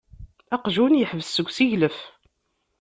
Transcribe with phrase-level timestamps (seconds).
[0.55, 1.97] Aqjun yeḥbes seg useglef.